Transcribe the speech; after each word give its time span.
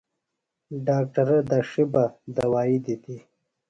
ڈاکٹرہ 0.85 1.39
دڇھیۡ 1.49 1.87
بہ 1.91 2.03
دوائی 2.35 2.77
دِتیۡ۔ 2.83 3.21